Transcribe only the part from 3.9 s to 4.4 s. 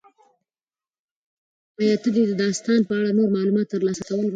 کول غواړې؟